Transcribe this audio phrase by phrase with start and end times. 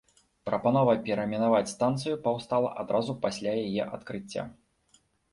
[0.49, 4.47] Прапанова перайменаваць станцыю паўстала адразу пасля яе адкрыцця.